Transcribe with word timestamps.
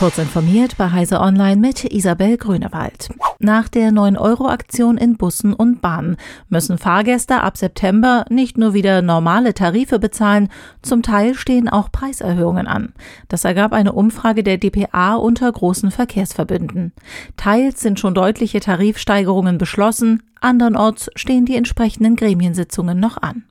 Kurz 0.00 0.16
informiert 0.16 0.78
bei 0.78 0.90
Heise 0.92 1.20
Online 1.20 1.60
mit 1.60 1.84
Isabel 1.84 2.38
Grünewald. 2.38 3.10
Nach 3.38 3.68
der 3.68 3.90
9-Euro-Aktion 3.90 4.96
in 4.96 5.18
Bussen 5.18 5.52
und 5.52 5.82
Bahnen 5.82 6.16
müssen 6.48 6.78
Fahrgäste 6.78 7.42
ab 7.42 7.58
September 7.58 8.24
nicht 8.30 8.56
nur 8.56 8.72
wieder 8.72 9.02
normale 9.02 9.52
Tarife 9.52 9.98
bezahlen, 9.98 10.48
zum 10.80 11.02
Teil 11.02 11.34
stehen 11.34 11.68
auch 11.68 11.92
Preiserhöhungen 11.92 12.66
an. 12.66 12.94
Das 13.28 13.44
ergab 13.44 13.74
eine 13.74 13.92
Umfrage 13.92 14.42
der 14.42 14.56
DPA 14.56 15.16
unter 15.16 15.52
großen 15.52 15.90
Verkehrsverbünden. 15.90 16.92
Teils 17.36 17.82
sind 17.82 18.00
schon 18.00 18.14
deutliche 18.14 18.60
Tarifsteigerungen 18.60 19.58
beschlossen, 19.58 20.22
andernorts 20.40 21.10
stehen 21.14 21.44
die 21.44 21.56
entsprechenden 21.56 22.16
Gremiensitzungen 22.16 22.98
noch 22.98 23.18
an. 23.18 23.44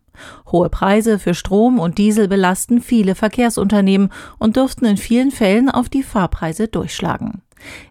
Hohe 0.52 0.70
Preise 0.70 1.20
für 1.20 1.34
Strom 1.34 1.80
und 1.80 1.98
Diesel 1.98 2.28
belasten 2.28 2.82
viele 2.82 3.16
Verkehrsunternehmen 3.16 4.10
und 4.38 4.56
dürften 4.56 4.86
in 4.86 4.98
vielen 4.98 5.32
Fällen 5.32 5.70
auf 5.70 5.90
die 5.90 6.04
Fahrpreise 6.04 6.68
durchschlagen. 6.68 7.42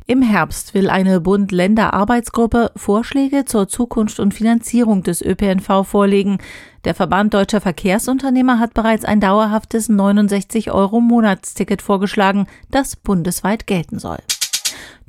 Im 0.06 0.22
Herbst 0.22 0.74
will 0.74 0.88
eine 0.88 1.20
Bund-Länder-Arbeitsgruppe 1.20 2.72
Vorschläge 2.76 3.44
zur 3.44 3.68
Zukunft 3.68 4.18
und 4.20 4.32
Finanzierung 4.32 5.02
des 5.02 5.20
ÖPNV 5.20 5.86
vorlegen. 5.86 6.38
Der 6.84 6.94
Verband 6.94 7.34
Deutscher 7.34 7.60
Verkehrsunternehmer 7.60 8.58
hat 8.58 8.72
bereits 8.72 9.04
ein 9.04 9.20
dauerhaftes 9.20 9.88
69 9.88 10.70
Euro 10.70 11.00
Monatsticket 11.00 11.82
vorgeschlagen, 11.82 12.46
das 12.70 12.96
bundesweit 12.96 13.66
gelten 13.66 13.98
soll. 13.98 14.18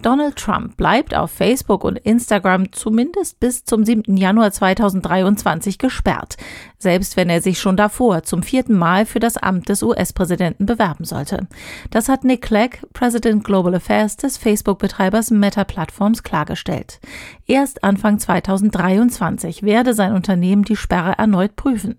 Donald 0.02 0.38
Trump 0.38 0.77
bleibt 0.77 1.13
auf 1.13 1.30
Facebook 1.30 1.84
und 1.84 1.98
Instagram 1.98 2.71
zumindest 2.71 3.39
bis 3.41 3.66
zum 3.66 3.84
7. 3.84 4.16
Januar 4.16 4.52
2023 4.52 5.77
gesperrt, 5.77 6.38
selbst 6.77 7.17
wenn 7.17 7.30
er 7.30 7.41
sich 7.41 7.59
schon 7.59 7.75
davor 7.75 8.23
zum 8.23 8.41
vierten 8.41 8.77
Mal 8.77 9.05
für 9.05 9.20
das 9.20 9.35
Amt 9.35 9.67
des 9.67 9.84
US-Präsidenten 9.84 10.66
bewerben 10.66 11.03
sollte. 11.03 11.48
Das 11.89 12.08
hat 12.08 12.23
Nick 12.23 12.44
Clegg, 12.44 12.77
President 12.94 13.44
Global 13.44 13.75
Affairs 13.75 14.16
des 14.16 14.38
Facebook-Betreibers 14.38 15.31
Meta 15.31 15.66
Platforms, 15.66 16.23
klargestellt. 16.23 17.00
Erst 17.45 17.84
Anfang 17.84 18.19
2023 18.19 19.63
werde 19.63 19.94
sein 19.94 20.13
Unternehmen 20.13 20.63
die 20.63 20.78
Sperre 20.78 21.17
erneut 21.17 21.58
prüfen. 21.58 21.97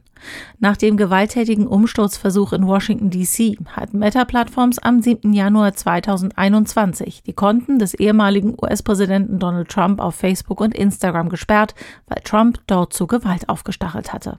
Nach 0.59 0.77
dem 0.77 0.97
gewalttätigen 0.97 1.67
Umsturzversuch 1.67 2.53
in 2.53 2.67
Washington 2.67 3.11
DC 3.11 3.57
hat 3.67 3.95
Meta 3.95 4.25
Platforms 4.25 4.79
am 4.79 5.01
7. 5.01 5.33
Januar 5.33 5.75
2021 5.75 7.23
die 7.23 7.33
Konten 7.33 7.79
des 7.79 7.95
ehemaligen 7.95 8.55
US-Präsidenten 8.61 9.39
Donald 9.39 9.69
Trump 9.69 10.01
auf 10.01 10.15
Facebook 10.15 10.61
und 10.61 10.75
Instagram 10.75 11.29
gesperrt, 11.29 11.75
weil 12.07 12.23
Trump 12.25 12.61
dort 12.67 12.93
zu 12.93 13.07
Gewalt 13.07 13.49
aufgestachelt 13.49 14.13
hatte. 14.13 14.39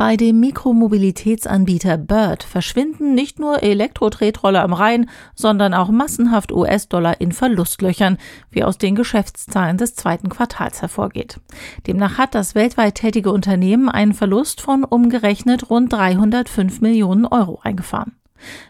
Bei 0.00 0.16
dem 0.16 0.40
Mikromobilitätsanbieter 0.40 1.98
Bird 1.98 2.42
verschwinden 2.42 3.14
nicht 3.14 3.38
nur 3.38 3.62
Elektro-Tretroller 3.62 4.62
am 4.62 4.72
Rhein, 4.72 5.10
sondern 5.34 5.74
auch 5.74 5.90
massenhaft 5.90 6.52
US-Dollar 6.52 7.20
in 7.20 7.32
Verlustlöchern, 7.32 8.16
wie 8.50 8.64
aus 8.64 8.78
den 8.78 8.94
Geschäftszahlen 8.94 9.76
des 9.76 9.94
zweiten 9.94 10.30
Quartals 10.30 10.80
hervorgeht. 10.80 11.38
Demnach 11.86 12.16
hat 12.16 12.34
das 12.34 12.54
weltweit 12.54 12.94
tätige 12.94 13.30
Unternehmen 13.30 13.90
einen 13.90 14.14
Verlust 14.14 14.62
von 14.62 14.84
umgerechnet 14.84 15.68
rund 15.68 15.92
305 15.92 16.80
Millionen 16.80 17.26
Euro 17.26 17.60
eingefahren. 17.62 18.19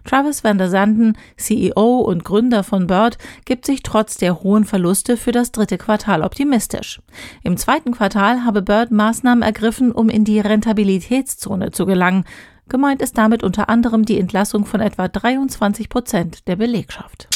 Travis 0.04 0.44
van 0.44 0.58
der 0.58 0.70
Sanden, 0.70 1.16
CEO 1.36 1.98
und 2.00 2.24
Gründer 2.24 2.62
von 2.62 2.86
Bird, 2.86 3.18
gibt 3.44 3.66
sich 3.66 3.82
trotz 3.82 4.16
der 4.16 4.42
hohen 4.42 4.64
Verluste 4.64 5.16
für 5.16 5.32
das 5.32 5.52
dritte 5.52 5.78
Quartal 5.78 6.22
optimistisch. 6.22 7.00
Im 7.42 7.56
zweiten 7.56 7.92
Quartal 7.92 8.44
habe 8.44 8.62
Bird 8.62 8.90
Maßnahmen 8.90 9.42
ergriffen, 9.42 9.92
um 9.92 10.08
in 10.08 10.24
die 10.24 10.40
Rentabilitätszone 10.40 11.70
zu 11.70 11.86
gelangen. 11.86 12.24
Gemeint 12.68 13.02
ist 13.02 13.18
damit 13.18 13.42
unter 13.42 13.68
anderem 13.68 14.04
die 14.04 14.18
Entlassung 14.18 14.64
von 14.64 14.80
etwa 14.80 15.08
23 15.08 15.88
Prozent 15.88 16.46
der 16.46 16.56
Belegschaft. 16.56 17.28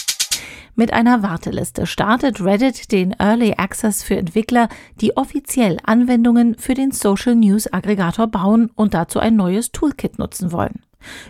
Mit 0.76 0.92
einer 0.92 1.22
Warteliste 1.22 1.86
startet 1.86 2.40
Reddit 2.40 2.90
den 2.90 3.12
Early 3.12 3.54
Access 3.56 4.02
für 4.02 4.16
Entwickler, 4.16 4.68
die 5.00 5.16
offiziell 5.16 5.78
Anwendungen 5.84 6.56
für 6.56 6.74
den 6.74 6.90
Social 6.90 7.36
News 7.36 7.72
Aggregator 7.72 8.26
bauen 8.26 8.70
und 8.74 8.92
dazu 8.92 9.20
ein 9.20 9.36
neues 9.36 9.70
Toolkit 9.70 10.18
nutzen 10.18 10.50
wollen. 10.50 10.83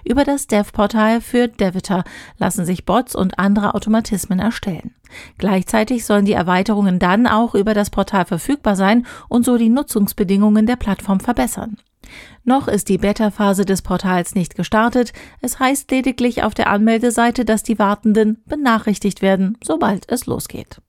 Über 0.05 0.25
das 0.25 0.47
Dev-Portal 0.47 1.21
für 1.21 1.49
Devitor 1.49 2.05
lassen 2.39 2.65
sich 2.65 2.85
Bots 2.85 3.15
und 3.15 3.39
andere 3.39 3.75
Automatismen 3.75 4.39
erstellen. 4.39 4.95
Gleichzeitig 5.39 6.05
sollen 6.05 6.25
die 6.25 6.33
Erweiterungen 6.33 6.99
dann 6.99 7.27
auch 7.27 7.55
über 7.55 7.75
das 7.75 7.91
Portal 7.91 8.25
verfügbar 8.25 8.77
sein 8.77 9.07
und 9.29 9.45
so 9.45 9.57
die 9.57 9.69
Nutzungsbedingungen 9.69 10.67
der 10.67 10.77
Plattform 10.77 11.21
verbessern. 11.21 11.77
Noch 12.45 12.69
ist 12.69 12.89
die 12.89 12.99
Beta-Phase 12.99 13.65
des 13.65 13.83
Portals 13.83 14.35
nicht 14.35 14.55
gestartet. 14.55 15.13
Es 15.41 15.59
heißt 15.59 15.91
lediglich 15.91 16.43
auf 16.43 16.55
der 16.55 16.69
Anmeldeseite, 16.69 17.45
dass 17.45 17.63
die 17.63 17.79
Wartenden 17.79 18.43
benachrichtigt 18.47 19.23
werden, 19.23 19.57
sobald 19.65 20.11
es 20.11 20.27
losgeht. 20.27 20.81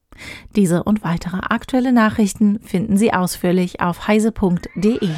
Diese 0.55 0.83
und 0.83 1.03
weitere 1.03 1.37
aktuelle 1.37 1.91
Nachrichten 1.91 2.59
finden 2.61 2.97
Sie 2.97 3.13
ausführlich 3.13 3.81
auf 3.81 4.07
heise.de. 4.07 5.09